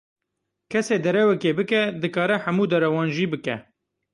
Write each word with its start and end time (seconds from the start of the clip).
Kesê 0.71 0.97
derewekê 1.05 1.51
bike, 1.59 1.81
dikare 2.01 2.37
hemû 2.43 2.65
derewan 2.71 3.07
jî 3.15 3.25
bike. 3.33 3.55